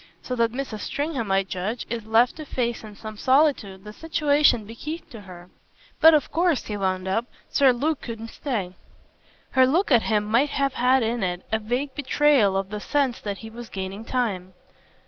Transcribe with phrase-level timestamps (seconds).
[0.23, 0.79] So that Mrs.
[0.79, 5.51] Stringham, I judge, is left to face in some solitude the situation bequeathed to her.
[5.99, 8.73] But of course," he wound up, "Sir Luke couldn't stay."
[9.51, 13.21] Her look at him might have had in it a vague betrayal of the sense
[13.21, 14.55] that he was gaining time.